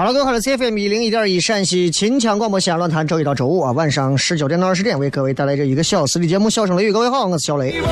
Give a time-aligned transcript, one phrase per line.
[0.00, 6.90] 好了，各位好，这是 CFM 一零一点一陕西秦腔广播西安论坛，周一到周五啊晚上十九点到二十点为各位带来这一个小时的节目《笑声雷雨》。
[6.94, 7.82] 各位好，我是小雷。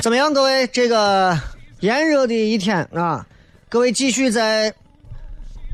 [0.00, 0.66] 怎么样，各位？
[0.68, 1.38] 这个
[1.80, 3.26] 炎热的一天啊，
[3.68, 4.72] 各位继续在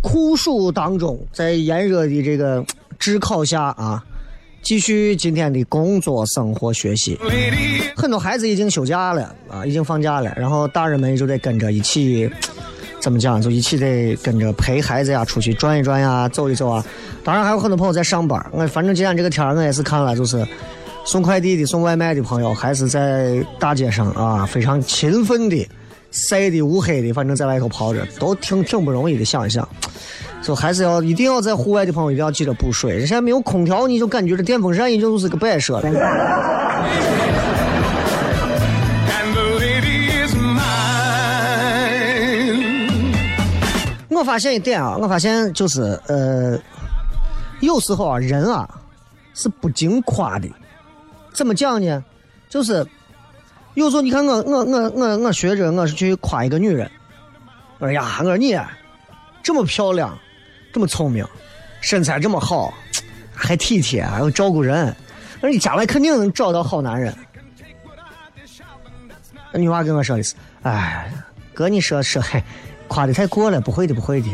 [0.03, 2.65] 酷暑当中，在炎热的这个
[2.99, 4.03] 炙烤下啊，
[4.65, 7.19] 继续今天的工作、生活、学习。
[7.95, 12.29] 很多孩子已经休假了啊，已经放假了，然后大人们就得跟着一起，
[12.99, 13.41] 怎么讲？
[13.41, 16.83] 就一起得跟着陪孩子呀，出去转一转呀，走一走啊。
[17.23, 20.43] 当然还有很多朋友在上班，我反正今天这个天我也是看了，就是
[21.05, 25.69] 送快递的、送外卖的朋友，还是在大街上啊，非常勤奋的，
[26.11, 29.25] 晒的乌黑的，反正在外头跑着，都挺挺不容易的。
[29.27, 29.69] 想一想，
[30.45, 32.99] 就还是要一定要在户外的朋友一定要记得补水。
[33.01, 35.91] 现在没有空调，你就感觉这电风扇已经就是个摆设了。
[44.11, 46.59] 我发现一点啊，我发现就是呃，
[47.61, 48.69] 有时候啊，人啊
[49.35, 50.49] 是不经夸的。
[51.33, 52.05] 怎么讲呢？
[52.49, 52.87] 就是
[53.75, 56.91] 有时候你看我我我我我学着我是去夸一个女人，
[57.79, 58.57] 我说呀，我说你
[59.43, 60.17] 这么漂亮，
[60.75, 61.25] 这么聪明，
[61.81, 62.75] 身材这么好，
[63.33, 64.93] 还体贴，还要照顾人，
[65.41, 67.15] 那你将来肯定能找到好男人。
[69.53, 70.35] 那女娃跟我说的是，
[70.65, 71.09] 哎，
[71.55, 72.43] 哥你说说，嘿，
[72.89, 74.29] 夸的太过了，不会的不会的，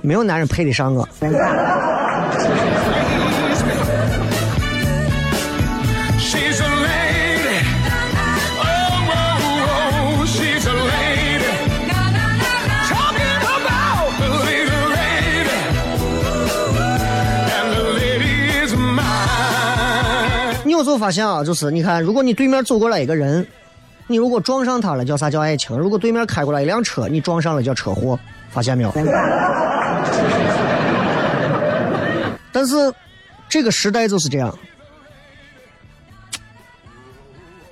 [0.00, 1.08] 没有男人配得上我。
[20.76, 23.46] 有时候发现啊，就是你看，如果你对面走过来一个人，
[24.06, 25.76] 你如果撞上他了，叫啥叫爱情？
[25.76, 28.18] 如果对面开过来一辆车，你撞上了叫车祸，
[28.50, 28.92] 发现没有？
[32.52, 32.92] 但是
[33.48, 34.56] 这个时代就是这样，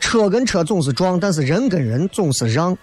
[0.01, 2.77] 车跟车总是撞，但是人跟人总是让。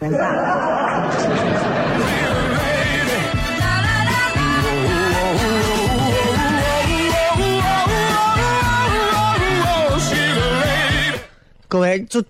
[11.71, 12.21] 各位就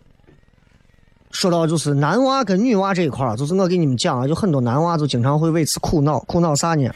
[1.32, 6.88] 说到就是男娃跟女娃这一块儿，就是我给你们讲啊，就很多男娃就经常会为此苦恼，苦恼啥呢？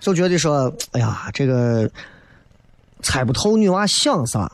[0.00, 1.88] 就觉得说，哎呀，这个
[3.02, 4.50] 猜不透女娃想啥。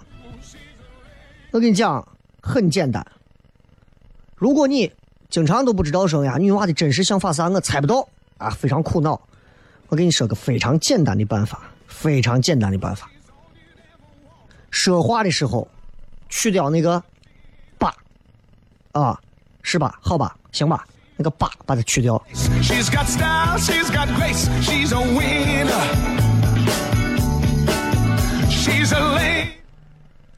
[1.52, 2.06] 我跟你讲，
[2.42, 3.02] 很简单，
[4.36, 4.92] 如果你
[5.30, 9.18] 经常都不知道说呀，女娃的真实想法啥，我猜不到啊，非常苦恼。
[9.88, 13.10] 我给你说个非常简单的办法，非常简单的办法。
[14.70, 15.66] 说话的时候，
[16.34, 17.00] 去掉那个
[17.78, 17.94] “吧”，
[18.90, 19.16] 啊，
[19.62, 19.96] 是吧？
[20.02, 20.84] 好吧，行吧，
[21.16, 22.20] 那个把把它去掉。
[22.34, 25.84] She's got style, she's got grace, she's a winner.
[28.50, 29.52] She's a lady.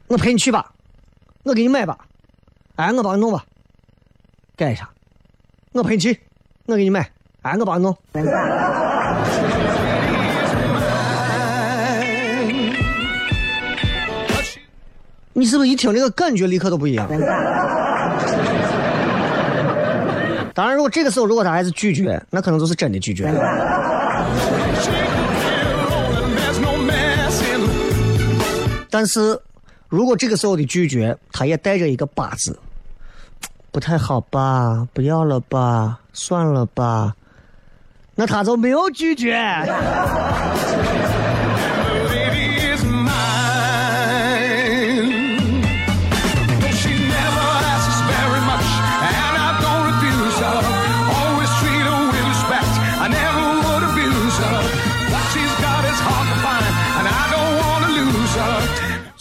[0.07, 0.71] 我陪你去吧，
[1.43, 1.97] 我给你买吧，
[2.75, 3.43] 哎，我帮你弄吧，
[4.55, 4.87] 改一下，
[5.71, 6.21] 我陪你去，
[6.67, 7.11] 我给你买，
[7.41, 7.97] 哎，我帮你弄。
[15.39, 17.07] 你是不是一听这个感觉立刻都不一样？
[20.51, 23.31] 当然，如果这个时候如果他还是拒绝，那可能就是真的拒绝。
[28.89, 29.39] 但是
[29.89, 32.57] 如果这个时候的拒绝，他也带着一个“八”字，
[33.71, 34.87] 不太好吧？
[34.91, 35.99] 不要了吧？
[36.13, 37.13] 算了吧？
[38.15, 39.37] 那他就没有拒绝。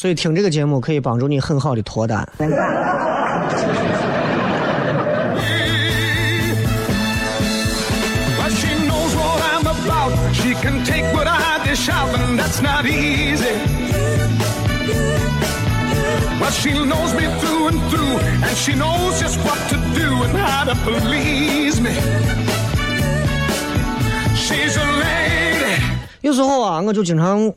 [0.06, 2.24] 所以听这个节目可以帮助你很好的脱单。
[26.22, 27.52] 有时候啊，我就经常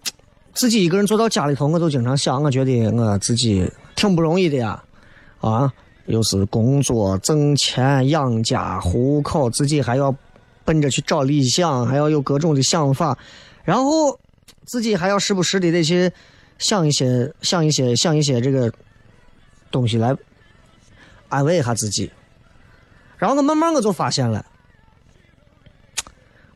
[0.59, 3.65] 自己一个人坐到家里头，我就经常想，我觉得我自己
[3.95, 4.83] 挺不容易的呀，
[5.39, 5.71] 啊，
[6.07, 10.13] 又是工作挣钱养家糊口，自己还要
[10.65, 13.17] 奔着去找理想，还要有各种的想法，
[13.63, 14.19] 然后
[14.65, 16.11] 自己还要时不时的得去
[16.57, 18.69] 想一些想一些想一些这个
[19.71, 20.13] 东西来
[21.29, 22.11] 安慰一下自己，
[23.17, 24.45] 然后我慢慢我就发现了。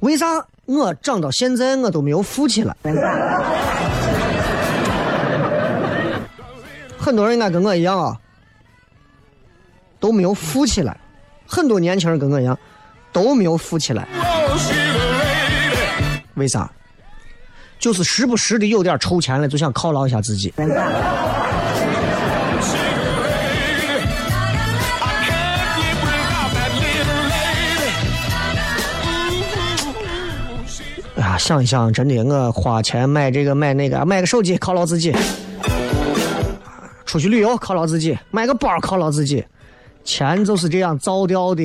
[0.02, 2.76] 为啥我长到现在我都没有富起来？
[7.04, 8.18] 很多人应该跟我一样啊，
[10.00, 10.98] 都没有富起来。
[11.46, 12.58] 很多年轻人跟我一样，
[13.12, 14.08] 都没有富起来。
[16.36, 16.72] 为啥？
[17.78, 20.54] 就是时不时的有点筹钱了，就想犒劳一下自己。
[20.56, 20.66] 哎
[31.18, 35.14] 呀，想一想，真的，我花钱买这个买那个，买个手机犒劳自己，
[37.14, 39.46] 出去旅游犒劳自己，买个包犒劳自己，
[40.04, 41.62] 钱就是这样造掉的。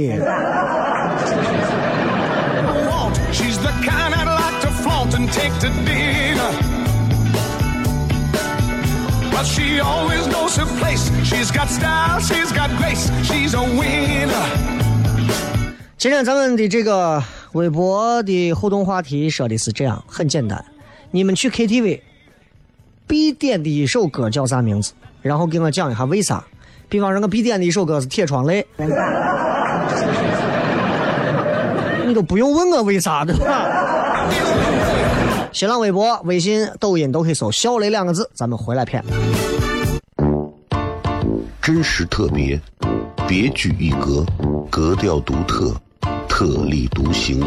[3.32, 6.52] She's the kind I'd like to flaunt and take to dinner.
[9.32, 11.08] But she always knows her place.
[11.24, 14.28] She's got style, she's got grace, she's a winner.
[15.96, 20.62] 今天咱们的这个微博的互动话题说的是这样，很简单，
[21.10, 22.02] 你们去 KTV
[23.06, 24.92] 必点的一首歌叫啥名字？
[25.28, 26.42] 然后给我讲一下为啥。
[26.88, 28.66] 比方说，我必点的一首歌是《铁窗泪》，
[32.06, 34.26] 你都不用问我为啥，对吧？
[35.52, 39.04] 新浪微博、微信、抖音都可以搜“小雷”两个字，咱们回来片。
[41.60, 42.58] 真实特别，
[43.26, 44.24] 别具一格，
[44.70, 45.74] 格调独特，
[46.26, 47.46] 特立独行，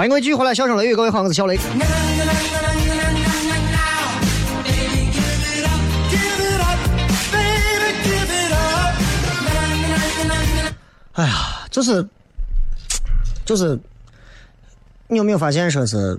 [0.00, 1.58] 欢迎各位继续回来，笑声雷雨，各位好，我是小雷。
[11.12, 12.08] 哎呀，就是，
[13.44, 13.78] 就是，
[15.06, 16.18] 你有没有发现，说是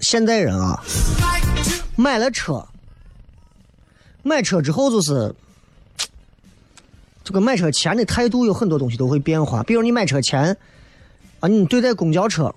[0.00, 0.82] 现代人啊，
[1.94, 2.66] 买了车，
[4.22, 5.34] 买车之后就是，
[7.22, 9.62] 这个买车前的态度有很多东西都会变化。
[9.62, 10.56] 比如你买车前
[11.40, 12.54] 啊，你对待公交车，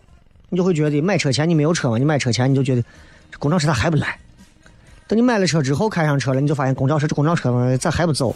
[0.49, 2.81] 你就会觉得买车前你没有车嘛，你买车前你就觉得
[3.31, 4.19] 这公交车咋还不来。
[5.07, 8.33] 等你买了车之后，开上车了，你就发现公交车这公交车咋还不走？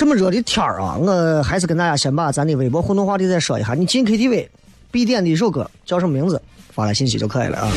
[0.00, 3.74] 这么热的天儿啊，我还是跟大家先把咱的微博互动话题再说一下。
[3.74, 4.48] 你进 KTV
[4.90, 6.40] 必点的一首歌叫什么名字？
[6.70, 7.70] 发来信息就可以了啊。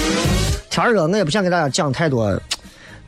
[0.70, 2.42] 天儿热，我也不想给大家讲太多、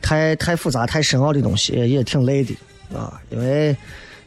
[0.02, 2.54] 太太复杂、太深奥的东西，也也挺累的
[2.94, 3.18] 啊。
[3.30, 3.74] 因为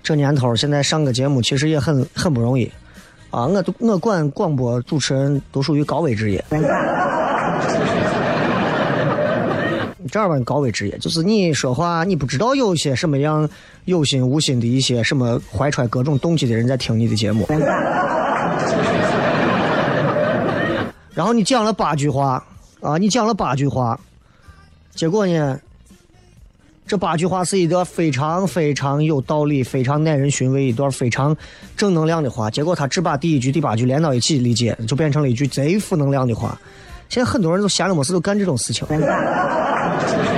[0.01, 2.65] 这年头现在上个节目其实也很很不容易
[3.29, 3.45] 啊。
[3.45, 6.43] 我都我管广播主持人都属于高危职业。
[10.09, 13.49] 这样吧，高危职业就是你说话，你不知道有些什么样
[13.85, 17.47] 有心无心的一些什么怀揣各种动机的人在听你的节目，
[21.13, 22.43] 然后你讲了八句话
[22.81, 23.99] 啊，你讲了八句话，
[24.95, 25.59] 结果呢，
[26.87, 31.35] 这八句话是一段非常非常有道理、非常耐人寻味、一段非常
[31.75, 36.57] 正能量的话，结果他只把第一句、第八句连到一起理解，就变成了一句贼负能量的话。
[37.09, 38.87] 现在很多人都闲着没事都干这种事情。
[39.97, 40.28] Thank you.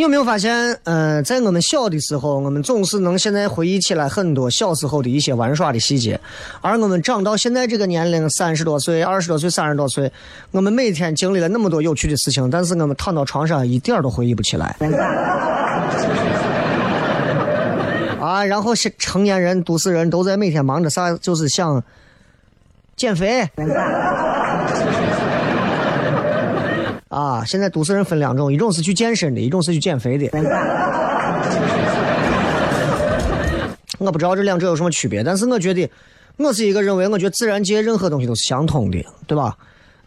[0.00, 6.18] 你有没有发现，呃，在我们小的时候，我们总是能现在回忆起来很多小时候的一些玩耍的细节，
[6.62, 10.10] 而我们长到现在这个年龄，三十多岁、二十多岁、三十多岁，
[10.52, 14.74] 我们每天经历了那么多有趣的事情，但是我们躺到床上一点儿都回忆不起来。
[18.18, 21.84] 啊，然后是成年人、都市人都在每天忙着啥，就是想
[22.96, 23.46] 减肥。
[27.10, 30.30] 啊，现在都市人分两种，一种是去健身的，一种是去减肥的。
[33.98, 35.90] 我不知道这两者有什么区别，但是我觉得，
[36.36, 39.56] 我是一个认为，我觉得自然界任何东西都是相通的，对吧？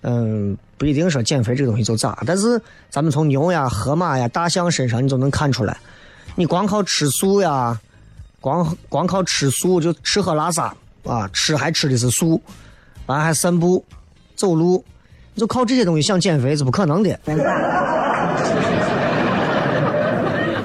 [0.02, 5.78] 嗯，不一定说减肥这个东西就咋，但是咱们从牛呀、河马呀、大象身上，你就能看出来，
[6.36, 7.78] 你光靠吃素呀，
[8.40, 12.42] 光光靠吃素就吃喝拉撒啊，吃还吃的是素，
[13.08, 13.84] 完还散步、
[14.38, 14.84] 走路。
[15.34, 17.20] 你就靠这些东西想减肥是不可能的，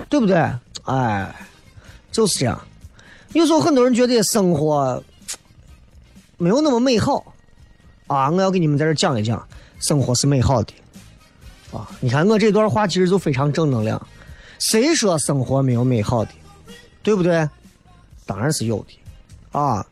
[0.08, 0.36] 对不对？
[0.84, 1.34] 哎，
[2.10, 2.60] 就是这样。
[3.32, 5.02] 有时候很多人觉得生活
[6.36, 7.34] 没有那么美好
[8.06, 9.46] 啊，我要给你们在这讲一讲，
[9.80, 10.72] 生活是美好的
[11.72, 11.88] 啊。
[12.00, 14.00] 你看我这段话其实就非常正能量。
[14.58, 16.30] 谁说生活没有美好的？
[17.02, 17.48] 对不对？
[18.26, 19.86] 当然是有的啊。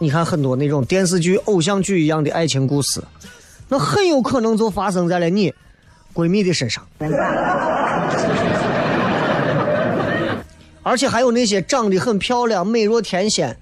[0.00, 3.02] 你看很多那种电视剧、偶像剧一样的爱情故事。
[3.68, 5.52] 那很有可能就发生在了你
[6.14, 6.86] 闺蜜的身上，
[10.82, 13.56] 而且还有那些长得很漂亮、美若天仙，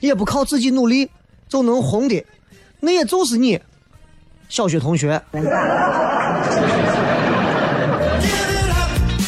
[0.00, 1.10] 也不靠自己努力
[1.48, 2.24] 就能红的，
[2.80, 3.60] 那也就是你
[4.48, 5.20] 小学同学。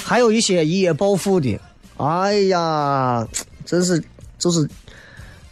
[0.05, 1.61] 还有一些一夜暴富的，
[1.97, 3.27] 哎呀，
[3.65, 4.03] 真是
[4.39, 4.69] 就是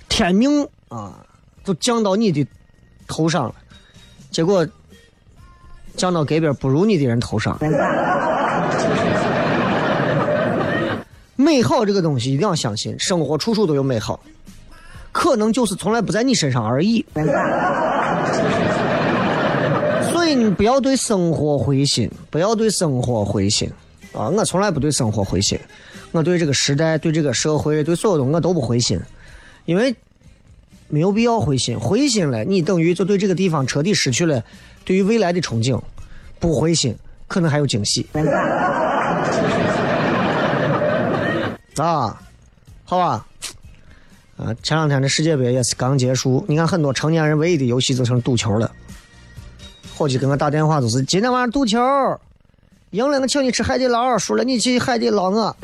[0.09, 1.25] 天命啊，
[1.65, 2.47] 都降到你的
[3.07, 3.55] 头上了。
[4.31, 4.67] 结果
[5.97, 7.59] 降到隔壁不如你的人头上。
[11.37, 14.21] 美好这个东西一定要相信，生活处处都有美好，
[15.13, 17.05] 可能就是从来不在你身上而已。
[20.11, 23.71] 所以你不要对生活灰心，不要对生活灰心
[24.13, 24.29] 啊！
[24.29, 25.59] 我从来不对生活灰心，
[26.13, 29.01] 我对这个时代、对这个社会、对所有东西我都不灰心，
[29.65, 29.95] 因为。
[30.89, 34.43] 没有必要灰心，灰心了，你等于就对这个地方彻底失去了
[34.85, 35.81] 对于未来的憧憬。
[36.41, 38.07] 不灰心，可能还有惊喜。
[41.77, 42.21] 啊，
[42.85, 43.27] 好吧，
[44.37, 48.71] 啊，前两天的世界杯也是刚结束，你看很多成年人唯一的游戏就成赌球了。
[49.97, 51.79] 伙计给我打电话，就是今天晚上赌球，
[52.91, 55.57] 赢了我请你吃海底捞，输了你去海底捞我。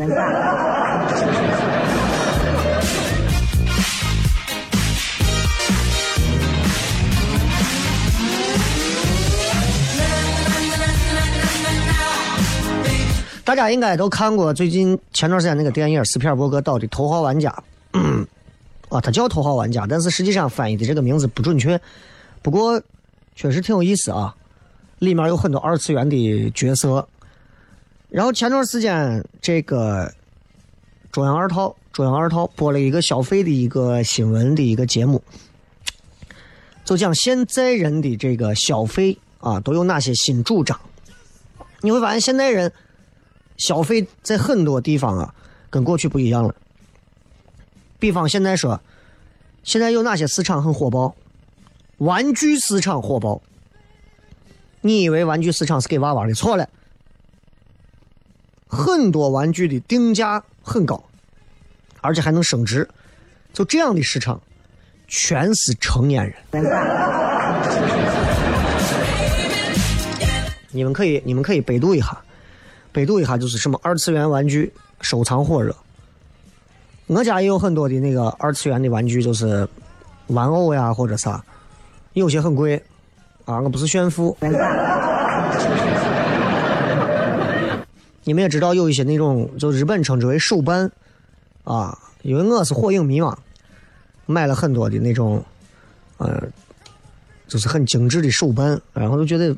[13.54, 17.54] 大家应该都看过最近前段时间那个电影斯皮尔伯格导的《头号玩家》，
[18.90, 21.80] 啊，他叫《头号玩家》，但是实际上翻译的这个名字不准确。
[22.42, 22.82] 不过
[23.36, 24.34] 确实挺有意思啊，
[24.98, 27.06] 里面有很多二次元的角色。
[28.08, 30.12] 然后前段时间这个
[31.12, 35.22] 中央二套，中央二套播了一个消费的一个新闻的一个节目，
[36.84, 40.76] 就讲现在人的这个消费啊都有哪些新主张。
[41.82, 42.72] 你会发现现代人。
[43.56, 45.34] 消费在很多地方啊，
[45.70, 46.54] 跟过去不一样了。
[47.98, 48.80] 比方现在说，
[49.62, 51.14] 现在有哪些市场很火爆？
[51.98, 53.40] 玩具市场火爆。
[54.80, 56.34] 你以为玩具市场是给娃娃的？
[56.34, 56.68] 错了。
[58.66, 61.02] 很多玩具的定价很高，
[62.00, 62.88] 而且还能升值。
[63.52, 64.40] 就这样的市场，
[65.06, 66.34] 全是成年人。
[70.72, 72.23] 你们可以，你们可以百度一下。
[72.94, 75.74] 百度一下就是什么二次元玩具收藏火热，
[77.08, 79.68] 我家也有很多的那个二次元的玩具，就是
[80.28, 81.44] 玩偶呀或者啥，
[82.12, 82.80] 有些很贵
[83.46, 84.36] 啊，我不是炫富。
[88.22, 90.88] 你们也知道有一些那种，就日本称之为手办
[91.64, 93.36] 啊，因为我是火影迷嘛，
[94.24, 95.44] 买了很多的那种，
[96.18, 96.40] 呃，
[97.48, 99.52] 就是很精致的手办，然后就觉得。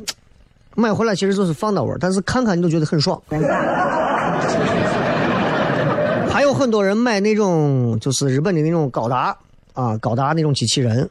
[0.76, 3.21] 买回来其实就是放那玩，但是看看你都觉得很爽。
[6.30, 9.34] 还有很多人买那种就是日本的那种高达
[9.73, 11.08] 啊，高达那种机器人，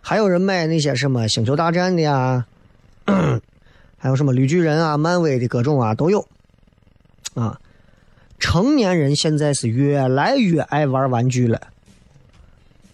[0.00, 2.44] 还有人买那些什么星球大战的呀，
[3.98, 6.26] 还有什么绿巨人啊、漫威的各种啊都有。
[7.34, 7.60] 啊，
[8.38, 11.60] 成年人现在是越来越爱玩玩具了。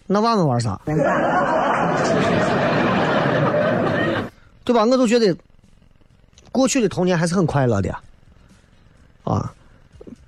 [0.05, 0.79] 那娃们玩啥？
[4.65, 4.83] 对吧？
[4.85, 5.33] 我都觉得。
[6.51, 7.95] 过去的童年还是很快乐的，
[9.23, 9.53] 啊，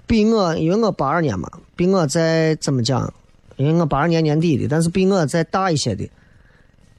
[0.05, 3.11] 比我因为我八二年嘛，比我再怎么讲，
[3.55, 6.07] 因为我八二年年底的，但是比我再大一些的，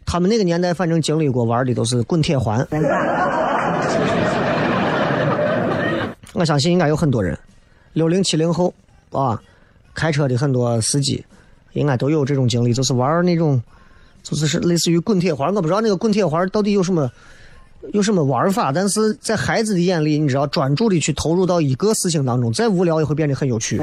[0.04, 2.66] 他们那个年代反正经历过玩的都是滚铁环。
[6.34, 7.38] 我相信应该有很多人，
[7.92, 8.74] 六零七零后
[9.10, 9.40] 啊，
[9.94, 11.24] 开车的很多司机
[11.74, 13.62] 应该都有这种经历，就是玩那种，
[14.22, 17.08] 就是是类似于滚铁环，我不知道那个滚铁环到底有什么。
[17.92, 18.70] 有什么玩法？
[18.70, 23.76] 但是在孩子的眼里，你知道，专注的去投入到一个事情当中，再无聊也会变得很有趣。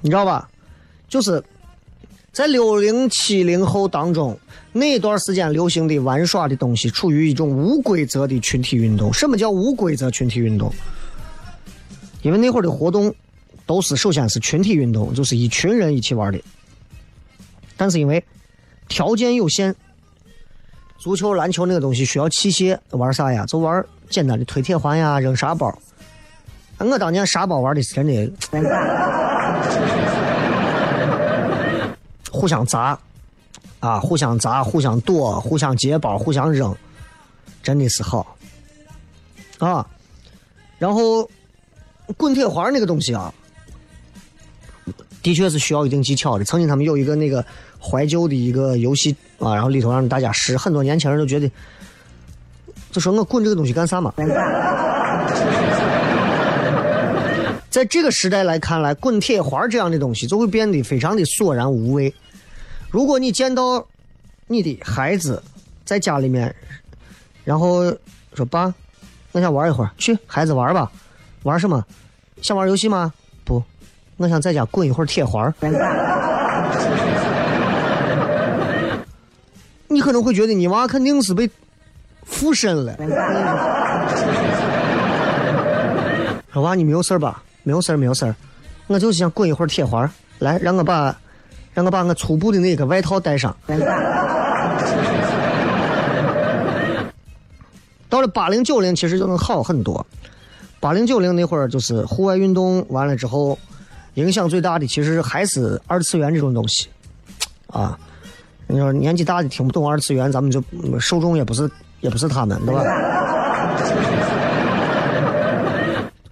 [0.00, 0.48] 你知道吧？
[1.08, 1.42] 就是
[2.32, 4.38] 在六零七零后当中，
[4.72, 9.12] 那段时间流行的玩耍的东西，处于一种无规则的群体运动。
[9.12, 10.72] 什么叫无规则群体运动？
[12.22, 13.12] 因为那会儿的活动
[13.66, 16.40] 都是首先是群体运动，就是一群人一起玩的。
[17.76, 18.24] 但是因为
[18.88, 19.74] 条件有限。
[20.98, 23.46] 足球、篮球那个东西需要器械，玩啥呀？
[23.46, 25.72] 就玩简单的推铁环呀、扔沙包。
[26.78, 28.32] 我当年沙包玩的是真的，
[32.30, 32.98] 互相砸，
[33.80, 36.74] 啊，互相砸、互相躲、互相接包、互相扔，
[37.62, 38.36] 真的是好。
[39.58, 39.86] 啊，
[40.78, 41.28] 然后
[42.16, 43.32] 滚铁环那个东西啊，
[45.22, 46.44] 的确是需要一定技巧的。
[46.44, 47.44] 曾经他们有一个那个。
[47.78, 51.50] 怀旧的一个游戏啊，然后里头让大家试，很多年轻人都觉得，
[52.90, 54.12] 就说我滚这个东西干啥嘛？
[57.68, 62.14] 在这个时代来看来，滚铁环这样的东西就会变得非常的索然无味。
[62.90, 63.86] 如果你见到
[64.46, 65.42] 你的孩子
[65.84, 66.54] 在家里面，
[67.44, 67.94] 然后
[68.32, 68.72] 说爸，
[69.32, 70.90] 我想玩一会儿，去孩子玩吧，
[71.42, 71.84] 玩什么？
[72.40, 73.12] 想玩游戏吗？
[73.44, 73.62] 不，
[74.16, 75.52] 我想在家滚一会儿铁环。
[79.88, 81.48] 你可能会觉得你娃肯定是被
[82.24, 82.96] 附身了。
[86.52, 87.42] 说娃，你没有事吧？
[87.62, 88.34] 没有事没有事
[88.86, 90.08] 我就是想滚一会儿铁环。
[90.38, 91.16] 来，让我把，
[91.74, 93.56] 让我把我粗布的那个外套带上。
[98.08, 100.06] 到了八零九零，其实就能好很多。
[100.78, 103.58] 八零九零那会儿就是户外运动完了之后，
[104.14, 106.88] 影响最大的其实还是二次元这种东西，
[107.68, 107.98] 啊。
[108.66, 110.62] 你说年纪大的听不懂二次元，咱们就
[110.98, 112.82] 受众也不是也不是他们，对吧？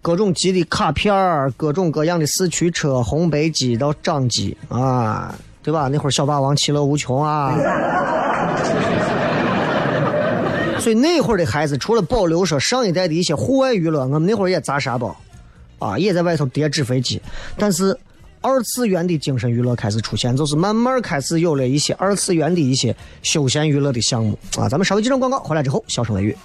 [0.02, 5.88] 各种机的卡片儿，各种各样的四驱车，红白机到掌机啊，对吧？
[5.88, 7.56] 那会儿小霸王其乐无穷啊，
[10.78, 15.16] 所以那会儿的孩子，除了保留说上一代的一些户外娱乐，我们那会儿也砸沙包，
[15.78, 17.22] 啊，也在外头叠纸飞机。
[17.56, 17.96] 但是
[18.46, 24.68] 二次元的精神娱乐开始出现，就是慢慢开始有了一些二次元的一些休闲娱乐的项目啊。
[24.68, 26.37] 咱们稍微几张广告，回来之后笑声雷雨。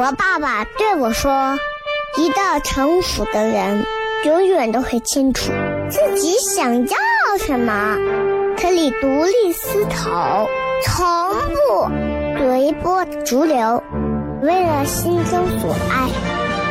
[0.00, 1.58] 我爸爸对我说
[2.16, 3.84] ：“一个成熟的人，
[4.24, 5.52] 永远都会清楚
[5.90, 6.96] 自己想要
[7.38, 7.98] 什么，
[8.56, 10.48] 可以独立思考，
[10.86, 11.04] 从
[11.52, 11.86] 不
[12.38, 13.82] 随波逐流，
[14.40, 16.08] 为了心中所爱，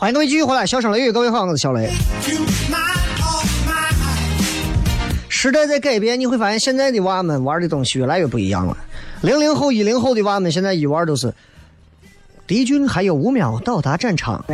[0.00, 1.90] 欢迎各位继续回来，笑声雷雨，各位好，我是小雷。
[5.28, 8.76] 时代在改变，你会发现现在的娃们玩的东西越来越不一样了。
[9.22, 11.34] 零零后、一零后的娃们现在一玩都是
[12.46, 14.44] 敌军还有五秒到达战场。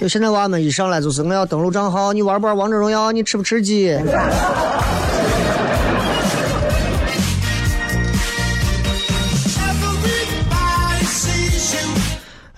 [0.00, 3.12] 就现在娃们一上来就是我要登录账号，你玩不玩王者荣耀？
[3.12, 3.94] 你吃不吃鸡？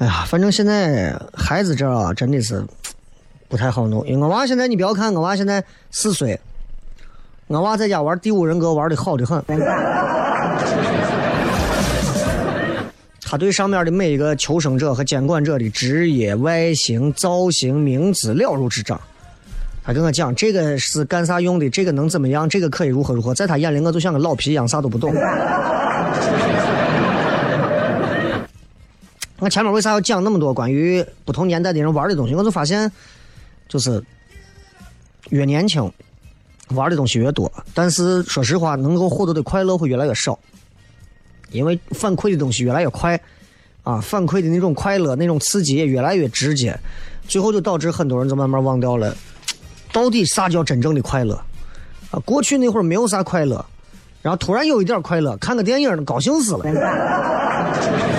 [0.00, 2.64] 哎呀，反正现在孩子这啊，真的是
[3.50, 4.06] 不太好弄。
[4.06, 6.40] 因为我娃现在，你不要看我娃现在四岁，
[7.48, 9.44] 我娃在家玩《第五人格》玩的好的很。
[13.20, 18.98] 他对上面的每一个求生者和监管者的职业、外形、造型、名字了如指掌。
[19.84, 23.34] 他跟我讲这个是干啥用的，这个能怎么样，这个可以如何如何。
[23.34, 25.14] 在他眼里，我就像个老皮一样，啥都不懂。
[29.40, 32.34] 我前面为啥要讲那么多关于不同年代的人玩的东西？
[32.34, 32.92] 我就发现，
[33.68, 34.02] 就是
[35.30, 35.90] 越年轻
[36.68, 40.38] 玩的东西越多，但是说实话，能够获得的快乐会越来越少，
[41.52, 43.18] 因为反馈的东西越来越快，
[43.82, 46.78] 啊，反馈的那种快乐、那种刺激也越来越直接，
[47.26, 49.16] 最后就导致很多人就慢慢忘掉了，
[49.90, 51.34] 到底啥叫真正的快乐？
[52.10, 53.64] 啊，过去那会儿没有啥快乐，
[54.20, 56.64] 然后突然有一点快乐，看个电影高兴死了。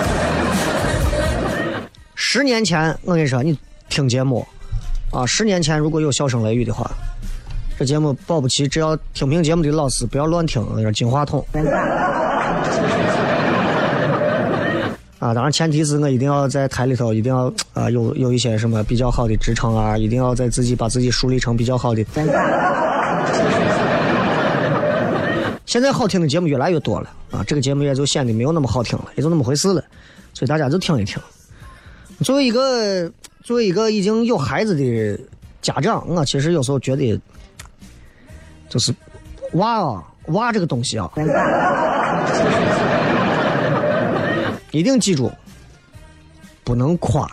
[2.24, 3.58] 十年前，我跟你说，你
[3.88, 4.46] 听节目，
[5.10, 6.88] 啊，十年前如果有笑声雷雨的话，
[7.76, 11.44] 这节目保不齐，只要听评节目的老师不要乱听，那个金话筒。
[15.18, 22.06] 啊，当然前提是我一定要在台里头，一定要啊有有一些什么比较好的职称啊，一定要在自己把自己树立成比较好的。
[25.66, 29.84] 现在好听的节目越来越多了啊，这个节目也就显得没有那么好听了，也就那么回事了，
[30.32, 31.20] 所以大家就听一听。
[32.22, 33.10] 作为一个
[33.42, 35.18] 作为一个已经有孩子的
[35.60, 37.20] 家长，我其实有时候觉得，
[38.68, 38.94] 就是
[39.54, 41.10] 娃啊，娃这个东西啊，
[44.70, 45.30] 一定记住，
[46.64, 47.30] 不能夸。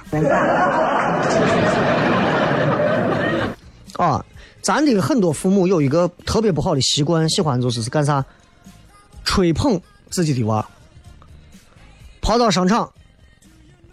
[3.98, 4.26] 啊，
[4.62, 8.24] 咱的很多父母有一个特别不好的习惯，喜欢就是是干啥？
[9.24, 10.66] 吹捧自己的娃，
[12.22, 12.90] 跑到商场。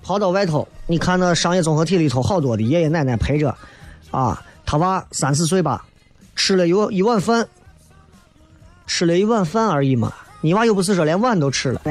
[0.06, 3.52] 跑到外头，你看那商业综合体里头好多的爷爷奶奶陪着，
[4.12, 5.84] 啊，他娃三四岁吧，
[6.36, 7.44] 吃了一一碗饭，
[8.86, 10.12] 吃了一碗饭而已嘛。
[10.42, 11.80] 你娃又不是说连碗都吃了。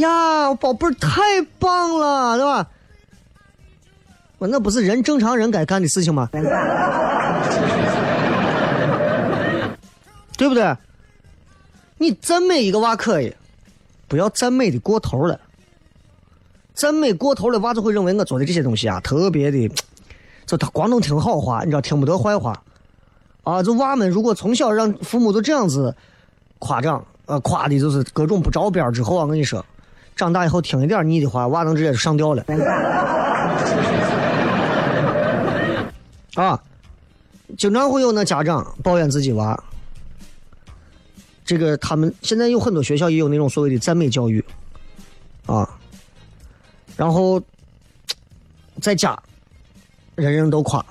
[0.00, 2.66] 呀，宝贝儿太棒了，对吧？
[4.36, 6.28] 我那不是人正常人该干的事情吗？
[10.36, 10.76] 对不对？
[11.96, 13.34] 你赞美一个娃可以。
[14.12, 15.40] 不要赞美的过头了，
[16.74, 19.70] 赞美过头了，娃子会认为我做的这些东西啊特别的，
[20.44, 22.62] 就他光能听好话，你知道听不得坏话，
[23.42, 25.96] 啊，就娃们如果从小让父母都这样子
[26.58, 29.64] 夸奖，呃，夸的就是各种不着边之后啊，我跟你说，
[30.14, 32.44] 长大以后听一点腻的话，娃能直接就上吊了。
[36.34, 36.62] 啊，
[37.56, 39.58] 经常会有那家长抱怨自己娃，
[41.44, 44.44] 这个他们现在有很多学校也有那种所谓的赞美教育，
[45.46, 45.68] 啊，
[46.96, 47.42] 然后
[48.80, 49.20] 在家
[50.14, 50.84] 人人都夸，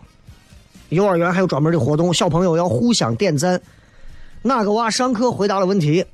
[0.89, 3.61] 幼儿园还有专门的活动，小朋友要互相点赞，
[4.41, 6.05] 哪个娃上课回答了问题，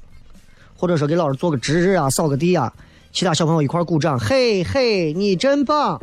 [0.77, 2.71] 或者说给老师做个值日啊、扫个地啊，
[3.11, 5.99] 其他小朋友一块鼓掌，嘿嘿，你真棒，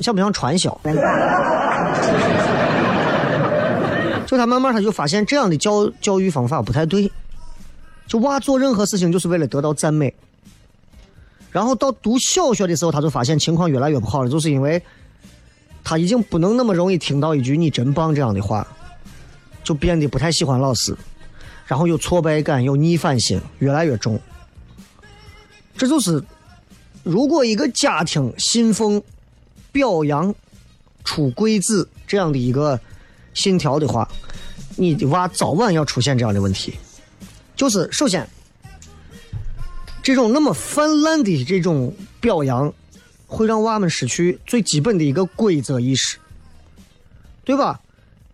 [0.00, 0.80] 像不像传销？
[4.30, 7.10] 就他慢慢他就发现这样的教教育方法不太对，
[8.06, 10.14] 就娃做任何事情就是为了得到赞美。
[11.50, 14.80] 然后到读小学的时候，他就发现情况越来越不好了，就是因为
[15.82, 18.64] 他已经不能那么容易听到一句“你真棒”这样的话，
[19.64, 20.96] 就变得不太喜欢老师，
[21.66, 24.16] 然后有挫败感，有逆反心越来越重。
[25.76, 26.22] 这就是
[27.02, 29.02] 如果一个家庭信奉
[29.72, 30.32] 表扬
[31.02, 32.78] 出贵子这样的一个
[33.34, 34.08] 信条的话，
[34.76, 36.74] 你的娃早晚要出现这样的问题。
[37.56, 38.26] 就是首先，
[40.02, 42.72] 这种那么泛滥的这种表扬，
[43.26, 46.16] 会让娃们失去最基本的一个规则意识，
[47.44, 47.80] 对吧？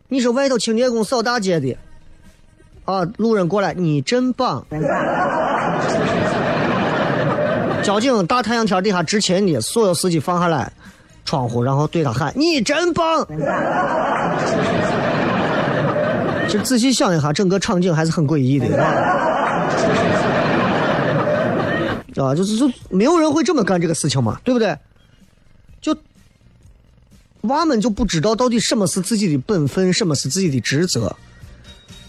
[0.08, 1.76] 你说外头清洁工扫大街的，
[2.84, 4.64] 啊，路人过来，你真棒。
[7.82, 10.72] 交警大太阳天底下执勤的，所有司机放下来
[11.26, 13.26] 窗户，然后对他喊：“你真棒。”
[16.48, 18.66] 其实仔细想一下，整个场景还是很诡异的，
[22.24, 24.78] 啊，就是就没有人会这么干这个事情嘛，对不对？
[25.82, 25.94] 就
[27.42, 31.14] 娃们就不知道到底什么是自己的本分，什么是自己的职责，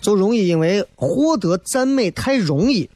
[0.02, 2.90] 就容易因为获得赞美太容易，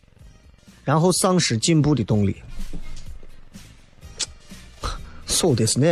[0.83, 2.35] 然后丧失进步的动力。
[5.31, 5.87] So this 呢，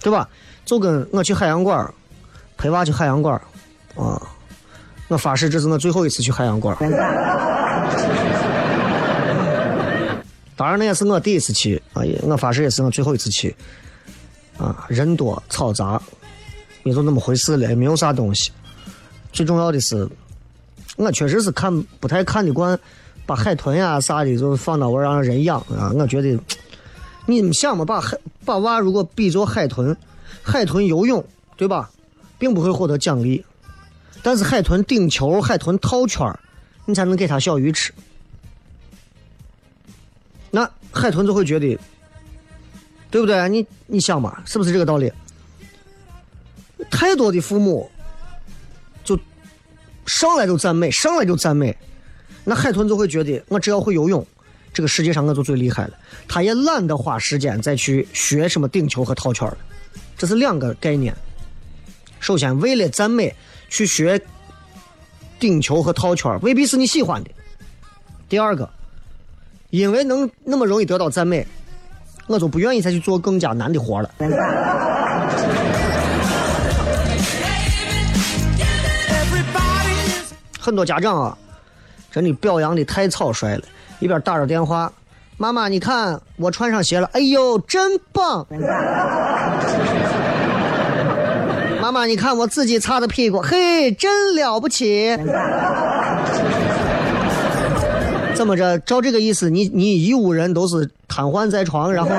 [0.00, 0.28] 对吧？
[0.64, 1.92] 就跟我去海洋馆
[2.56, 3.34] 陪娃去海洋馆
[3.96, 4.18] 啊，
[5.08, 6.74] 我发誓这是我最后一次去海洋馆
[10.56, 13.54] 当然那也是我第一次去啊，我发誓也是我最后一次去
[14.56, 14.86] 啊。
[14.88, 16.00] 人多嘈杂，
[16.84, 18.52] 也就那么回事了，也没有啥东西。
[19.32, 20.08] 最重要的是，
[20.96, 22.78] 我确实是看不太看得惯。
[23.26, 25.90] 把海豚呀啥的就放到我让人养啊！
[25.94, 26.38] 我觉得，
[27.26, 29.96] 你们想嘛，把海把娃如果比作海豚，
[30.42, 31.24] 海豚游泳
[31.56, 31.90] 对吧，
[32.38, 33.42] 并不会获得奖励，
[34.22, 36.38] 但是海豚顶球、海豚套圈
[36.84, 37.92] 你才能给它小鱼吃。
[40.50, 41.78] 那海豚就会觉得，
[43.10, 43.48] 对不对？
[43.48, 45.10] 你你想嘛，是不是这个道理？
[46.90, 47.90] 太多的父母
[49.02, 49.18] 就
[50.04, 51.74] 上来就赞美，上来就赞美。
[52.44, 54.24] 那海豚就会觉得，我只要会游泳，
[54.72, 55.94] 这个世界上我就最厉害了。
[56.28, 59.56] 他也懒得花时间再去学什么顶球和套圈了，
[60.18, 61.14] 这是两个概念。
[62.20, 63.34] 首先，为了赞美
[63.68, 64.20] 去学
[65.38, 67.30] 顶球和套圈，未必是你喜欢的。
[68.28, 68.68] 第二个，
[69.70, 71.46] 因为能那么容易得到赞美，
[72.26, 74.10] 我就不愿意再去做更加难的活了。
[80.60, 81.38] 很多家长啊。
[82.14, 83.62] 真的表扬的太草率了，
[83.98, 84.92] 一边打着电话，
[85.36, 88.46] 妈妈你看我穿上鞋了，哎呦真棒！
[91.82, 95.18] 妈妈你看我自己擦的屁股，嘿真了不起！
[98.32, 98.78] 怎么着？
[98.78, 102.12] 照这个意思，你你一屋人都是瘫痪在床，然后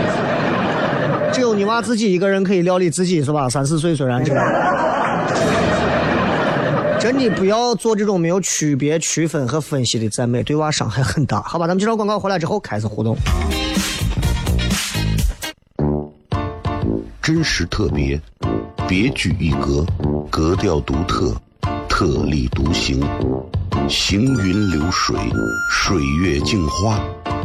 [1.32, 3.48] 只有你娃自己一个人可以料理自己是吧？
[3.48, 4.95] 三四岁虽然这个。
[7.06, 11.40] 真的不要做这种没有区别、区分和分析的赞美，对娃伤害很大。
[11.42, 13.16] 好吧，咱们介绍广告回来之后开始互动。
[17.22, 18.20] 真实特别，
[18.88, 19.86] 别具一格，
[20.28, 21.32] 格调独特，
[21.88, 23.00] 特立独行，
[23.88, 25.16] 行云流水，
[25.70, 27.00] 水月镜花，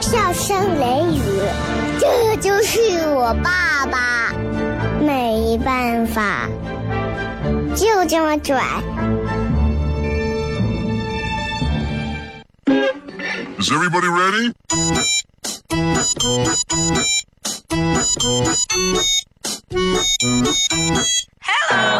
[0.00, 1.20] 笑声雷雨，
[1.98, 4.32] 这就是我爸爸。
[5.00, 6.48] 没办法，
[7.74, 8.62] 就这么拽。
[13.58, 14.52] Is everybody ready?
[21.40, 21.95] Honey,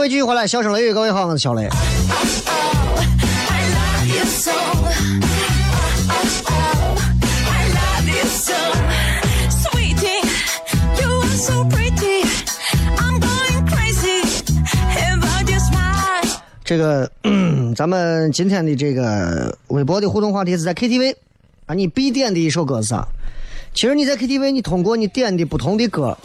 [0.00, 1.68] 各位继续回来，笑声雷雨，各位好，我是小雷。
[16.64, 21.14] 这个，嗯咱们今天的这个微博的互动话题是在 KTV
[21.66, 23.06] 啊，你必点的一首歌是啥？
[23.74, 26.16] 其实你在 KTV，你通过你点的不同的歌，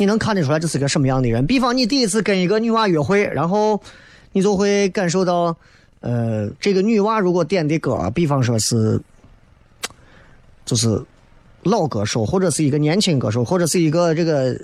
[0.00, 1.46] 你能看得出来这是个什么样的人。
[1.46, 3.78] 比方你第一次跟一个女娃约会，然后
[4.32, 5.54] 你就会感受到，
[6.00, 8.98] 呃，这个女娃如果点的歌，比方说是，
[10.64, 10.98] 就是
[11.64, 14.58] 老歌手，或者是一个年轻歌手，或者是一个这个，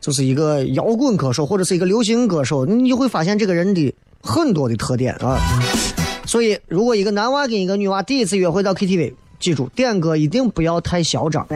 [0.00, 5.38] 就是一个摇滚歌手，或者是一个流行歌手，你就会发现这个人的很多的特点啊。
[6.24, 11.46] 所以，如果一个男娃跟一个女娃第一次约会到 KTV，记住点歌一定不要太嚣张。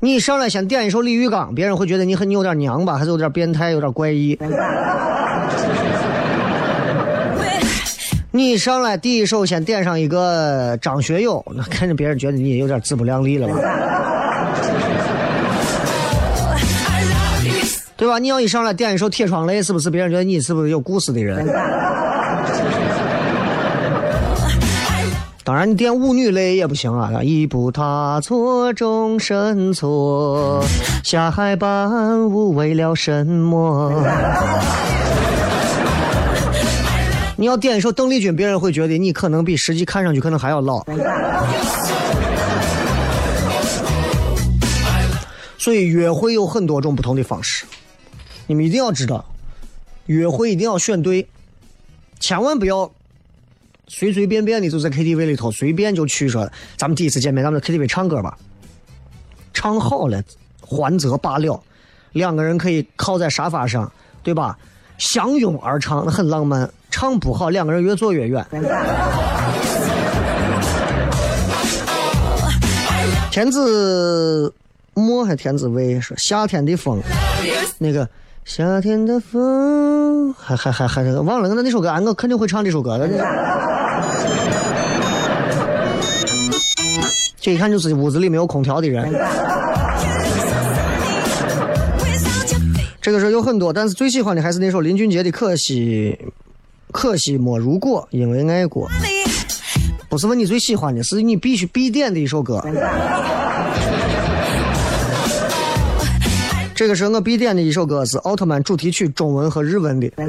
[0.00, 4.38] 你上来先点一首李玉刚，别人会觉得你很你有点娘吧，还是有点变态，有点怪异。
[8.30, 13.54] 你上来第一首先点上一个张学友，那肯定别人觉得你有点自不量力了吧，
[17.96, 18.20] 对吧？
[18.20, 21.44] 你要一上来点一首《铁窗泪》，是不是别人觉得你是不是有故事的人？
[25.48, 27.22] 当然，你点舞女泪也不行啊！
[27.22, 30.62] 一步踏错，终身错，
[31.02, 33.90] 下海伴舞为了什么？
[37.38, 40.84] 你要点一首邓丽君，别人会觉得你可能比实际看上去可能还要老。
[45.56, 47.64] 所以约会有很多种不同的方式，
[48.46, 49.24] 你们一定要知道，
[50.04, 51.26] 约会一定要选对，
[52.20, 52.90] 千万不要
[53.88, 58.38] 随随便便的就在 KTV 里头随便就去说，咱们第一次见面，咱们在 KTV 唱歌吧，
[59.52, 60.22] 唱好了
[60.60, 61.60] 还则罢了，
[62.12, 63.90] 两个人可以靠在沙发上，
[64.22, 64.56] 对吧？
[64.98, 66.70] 相拥而唱，那很浪漫。
[66.90, 68.44] 唱不好，两个人越坐越远。
[73.30, 74.52] 田子
[74.94, 77.00] 墨还田子薇说夏天的风，
[77.78, 78.08] 那个
[78.48, 83.06] 夏天的风，还还还还是忘了那那首歌，俺我肯定会唱这首歌的。
[87.38, 89.12] 这一看就是屋子里没有空调的人。
[93.02, 96.18] 这个时候有很多，但是最喜欢的还是那首林俊杰的《可惜
[96.90, 98.88] 可惜莫如果》，因为爱过。
[100.08, 102.64] 不是问你最喜欢的，是你必须必点的一首歌。
[106.78, 110.08] 这个是我必点的一首歌，是奥特曼主题曲，中文和日文的。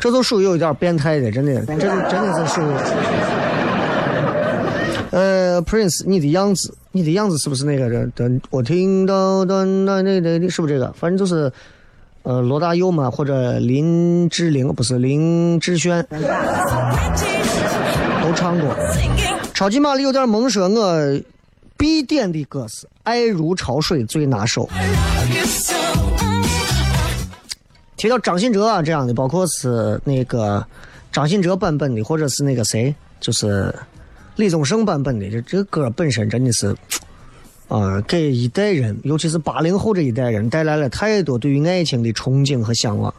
[0.00, 2.64] 这就属于有一点变态的，真的，这就真的是属于。
[5.10, 8.06] 呃，Prince，你的样子，你的样子是不是那个的？
[8.14, 10.90] 的我听到的那那那那是不是这个？
[10.98, 11.52] 反正就是，
[12.22, 16.02] 呃，罗大佑嘛，或者林志玲，不是林志炫，
[18.22, 18.74] 都唱过。
[19.52, 21.20] 超级玛丽有点萌说，我
[21.76, 24.68] 必点的歌是《爱如潮水最拿手》。
[27.96, 30.64] 提到张信哲啊这样的，包括是那个
[31.12, 33.74] 张信哲版本的，或者是那个谁，就是
[34.36, 36.76] 李宗盛版本的，这这个歌本身真的是，
[37.68, 43.12] 啊、 给一代人，尤其是八零后这一代人带来了太多对于爱情的憧憬和向往。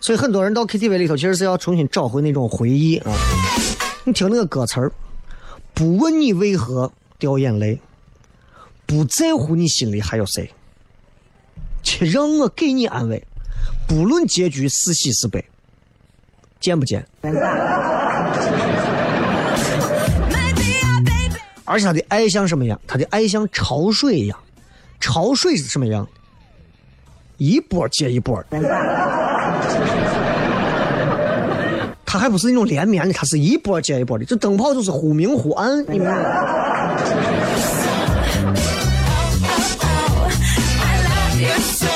[0.00, 3.12] 所以很多人到 KTV 里头，其实是要重新找回那种回忆啊。
[4.04, 4.90] 你听那个歌词儿，
[5.74, 7.80] 不问你为何掉眼泪，
[8.86, 10.50] 不在乎你心里还有谁，
[11.82, 13.26] 且让我给你安慰。
[13.86, 15.44] 不论结局是喜是悲，
[16.60, 17.06] 见不见.
[21.64, 22.80] 而且他的爱像什么样？
[22.86, 24.38] 他的爱像潮水一样，
[25.00, 26.08] 潮水是什么样？
[27.36, 28.58] 一波接一波的。
[32.10, 34.24] 它还不是那种连绵的，它是一波接一波的。
[34.24, 36.22] 这灯泡就是忽明忽暗， 你明白吗
[40.80, 41.86] ？I love you so.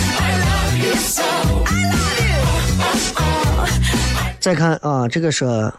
[0.00, 1.22] I love you so.
[1.66, 1.84] I
[2.80, 4.40] love you.
[4.40, 5.70] 再看啊，这个是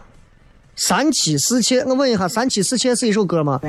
[0.76, 1.80] 三妻四妾。
[1.86, 3.60] 我问一下，三妻四妾是一首歌吗？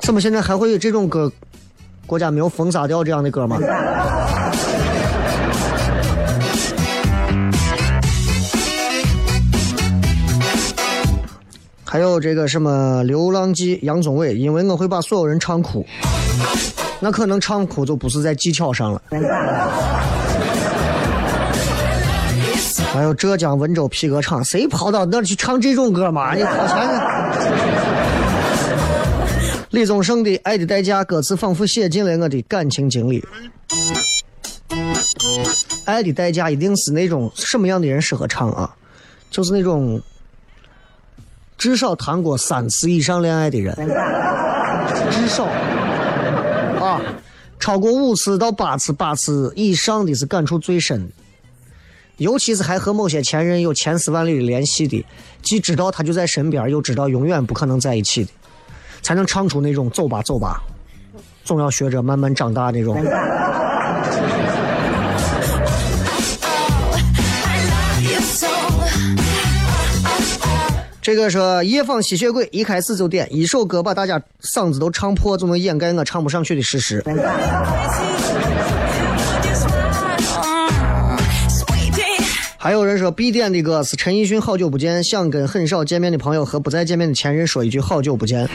[0.00, 1.30] 怎么现在还会有这种歌？
[2.06, 3.58] 国家没有封杀掉这样的歌吗？
[11.84, 15.86] 还有这个什么《流浪记》，杨宗纬，因为我会把所有人唱哭，
[16.98, 19.00] 那可能唱哭就不是在技巧上了。
[22.92, 26.34] 还有浙江温州皮革厂，谁跑到那去唱这种歌嘛？
[26.34, 27.00] 你掏钱呢？
[29.74, 33.24] 李宗盛的《爱的代价》歌词仿佛写进了我的感情经历。
[35.84, 38.76] 爱的代价一定是那种什么样的人适合唱啊？
[39.32, 40.00] 就是那种
[41.58, 43.74] 至少谈过三次以上恋爱的人，
[45.10, 45.46] 至少
[46.80, 47.02] 啊，
[47.58, 51.12] 超过五次到八次，八次以上的是感触最深的。
[52.18, 55.04] 尤其是还和某些前任有千丝万缕的联系的，
[55.42, 58.30] 既知道他就在身边，又知道永远不可能在一起的，
[59.04, 60.60] 才能唱出那种“走吧，走吧”，
[61.44, 63.00] 总要学着慢慢长大那种。
[71.02, 77.04] 这个说夜访吸血鬼，一开始就点一首歌把大家嗓子都唱破，就能掩盖我唱不上去的事实。
[82.56, 88.48] 还有人说必点的歌是陈奕迅《好久不见》，想跟很少见面的朋友和不再见面的前任说一句好久不见。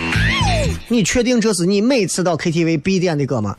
[0.91, 3.55] 你确定这是你每次到 KTV 必点的歌吗？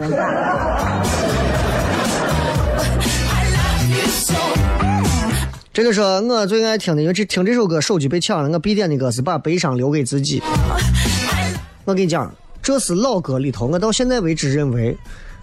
[5.73, 10.43] 这个是我最爱听的，因为这听这首歌手机被抢了，我必点的歌是把悲伤留给自己。
[11.85, 14.97] 我跟你讲，这是老歌里头，我到现在为止认为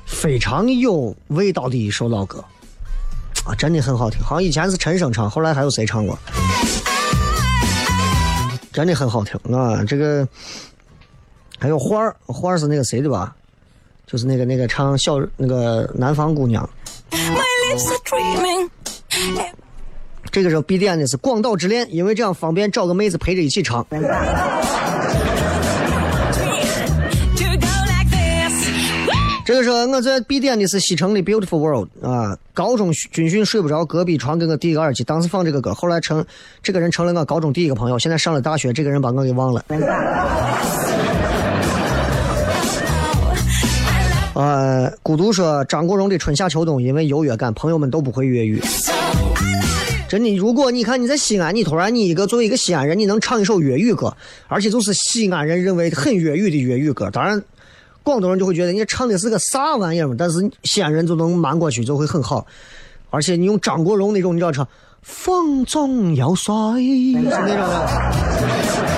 [0.05, 2.43] 非常有味道的一首老歌
[3.45, 4.19] 啊，真的很好听。
[4.21, 6.19] 好像以前是陈升唱，后来还有谁唱过？
[8.73, 9.83] 真的很好听啊！
[9.87, 10.27] 这个
[11.57, 13.35] 还有花儿，花儿是那个谁的吧？
[14.05, 16.69] 就是那个那个唱小那个南方姑娘。
[17.11, 17.43] My
[17.73, 18.69] lips are dreaming.
[20.31, 23.85] 这个时候必点的是《广岛之恋》，因为这样方便找个妹子陪着一起唱。
[29.45, 36.23] 这个时候我在必点的是西城的《Beautiful World》啊，高中军训睡不着，隔壁床给我递个耳机，当时放这个歌，后来成
[36.61, 39.63] 这个人成了我高中第一个朋友，现在上了大学，这个人把我给忘了。
[44.37, 48.61] 呃，孤独说张国荣的《春夏秋冬》，因为优越感，朋友们都不会粤语。
[50.07, 54.15] 真的，如果你看你在西安，你突然你一个作为一个西安人，你能唱一首粤语歌，
[54.47, 57.41] 而且就是西安人认为很粤语的粤语歌，当然
[58.03, 62.45] 广东人就会觉得你唱的是个啥玩意儿嘛，但是西安人就能瞒过去，就会很好。
[63.09, 64.67] 而且你用张国荣那种，你知道唱
[65.01, 68.96] “风中有水”是那种的。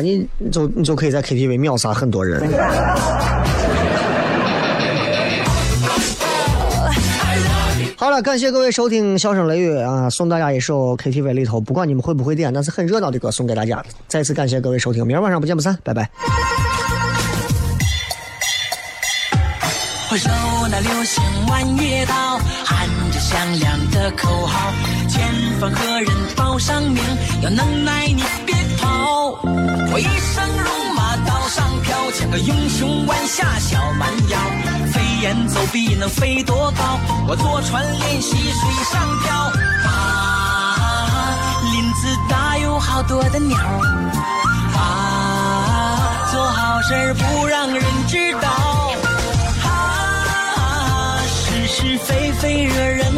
[0.00, 2.40] 你就你就可以在 KTV 秒杀很多人。
[7.96, 13.84] 好了，感谢各位收听《笑声雷雨》啊，送大家一首 KTV 里头不管你们会不会点，但是很热闹的歌送给大家。
[14.08, 16.10] 再次感谢各位收听，明儿晚上不见不散，拜拜。
[20.10, 20.30] 我手
[20.68, 24.72] 拿流星弯月刀，喊着响亮的口号，
[25.06, 25.22] 前
[25.60, 27.00] 方何人报上名？
[27.42, 28.22] 有能耐你
[29.92, 34.38] 我一生戎马刀上飘，像个英雄弯下小蛮腰，
[34.92, 36.98] 飞檐走壁能飞多高？
[37.28, 39.52] 我坐船练习水上漂
[39.90, 41.36] 啊，
[41.72, 43.58] 林子大有好多的鸟
[44.74, 48.48] 啊，做好事不让人知道。
[49.64, 53.09] 啊，是是非非惹人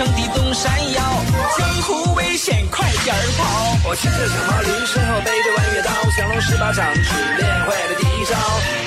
[0.00, 0.08] 我的武功高？
[0.08, 1.00] 大喝一声的东山摇，
[1.58, 3.44] 江湖危险，快点儿跑！
[3.84, 8.34] 我骑着小毛驴，身后背着弯月刀，降龙十八掌只练会了第一招，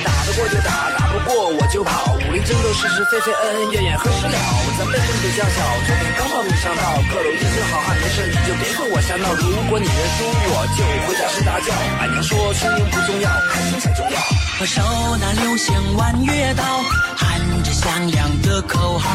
[0.03, 2.17] 打得过就打，打不过我就跑。
[2.17, 4.37] 武林争斗是是非非，恩恩怨怨何时了？
[4.73, 6.81] 咱辈分比较小，昨天刚报名上道，
[7.13, 9.29] 各路英雄好汉没事你就别跟我瞎闹。
[9.37, 11.69] 如果你认输，我就回家睡大觉。
[12.01, 14.17] 俺娘说输赢不重要，开心才重要。
[14.59, 14.81] 我手
[15.17, 16.63] 拿流星弯月刀，
[17.83, 19.09] 响亮的口号，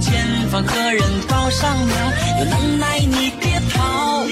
[0.00, 1.94] 前方客人报上名，
[2.38, 4.24] 有能耐你别跑。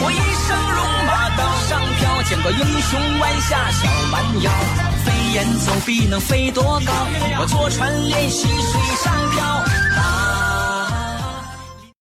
[0.00, 0.16] 我一
[0.46, 4.50] 生戎马刀上飘，见过英雄弯下小蛮腰，
[5.04, 6.92] 飞檐走壁能飞多高？
[7.38, 9.62] 我坐船练习水上漂。